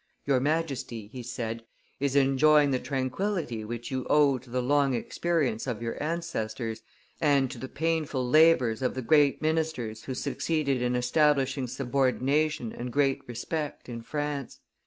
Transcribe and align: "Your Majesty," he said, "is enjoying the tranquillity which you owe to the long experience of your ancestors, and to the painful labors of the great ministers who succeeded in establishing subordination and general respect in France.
"Your 0.25 0.39
Majesty," 0.39 1.09
he 1.09 1.21
said, 1.21 1.63
"is 1.99 2.15
enjoying 2.15 2.71
the 2.71 2.79
tranquillity 2.79 3.63
which 3.63 3.91
you 3.91 4.07
owe 4.09 4.39
to 4.39 4.49
the 4.49 4.59
long 4.59 4.95
experience 4.95 5.67
of 5.67 5.79
your 5.79 6.01
ancestors, 6.01 6.81
and 7.21 7.51
to 7.51 7.59
the 7.59 7.69
painful 7.69 8.27
labors 8.27 8.81
of 8.81 8.95
the 8.95 9.03
great 9.03 9.43
ministers 9.43 10.05
who 10.05 10.15
succeeded 10.15 10.81
in 10.81 10.95
establishing 10.95 11.67
subordination 11.67 12.71
and 12.73 12.91
general 12.91 13.17
respect 13.27 13.87
in 13.87 14.01
France. 14.01 14.59